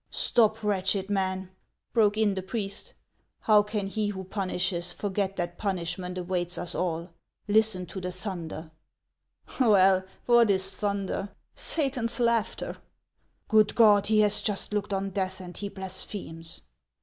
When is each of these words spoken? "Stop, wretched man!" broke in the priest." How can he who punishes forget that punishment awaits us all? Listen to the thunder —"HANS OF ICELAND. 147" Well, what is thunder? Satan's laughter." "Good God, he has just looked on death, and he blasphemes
"Stop, 0.29 0.63
wretched 0.63 1.11
man!" 1.11 1.51
broke 1.93 2.17
in 2.17 2.33
the 2.33 2.41
priest." 2.41 2.95
How 3.47 3.61
can 3.61 3.85
he 3.85 4.07
who 4.07 4.23
punishes 4.23 4.91
forget 4.91 5.35
that 5.35 5.59
punishment 5.59 6.17
awaits 6.17 6.57
us 6.57 6.73
all? 6.73 7.11
Listen 7.47 7.85
to 7.85 8.01
the 8.01 8.11
thunder 8.11 8.71
—"HANS 9.45 9.61
OF 9.61 9.61
ICELAND. 9.75 10.03
147" 10.25 10.25
Well, 10.31 10.37
what 10.39 10.49
is 10.49 10.79
thunder? 10.79 11.29
Satan's 11.53 12.19
laughter." 12.19 12.77
"Good 13.47 13.75
God, 13.75 14.07
he 14.07 14.21
has 14.21 14.41
just 14.41 14.73
looked 14.73 14.91
on 14.91 15.11
death, 15.11 15.39
and 15.39 15.55
he 15.55 15.69
blasphemes 15.69 16.61